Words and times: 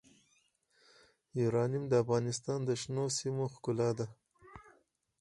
یورانیم 1.39 1.83
د 1.87 1.93
افغانستان 2.03 2.59
د 2.65 2.69
شنو 2.81 3.05
سیمو 3.17 3.45
ښکلا 3.53 3.89
ده. 3.97 4.05